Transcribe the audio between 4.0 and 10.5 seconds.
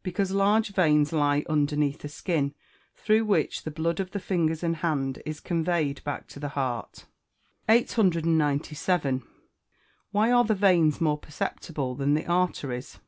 of the fingers and hand is conveyed back to the heart. 897. _Why are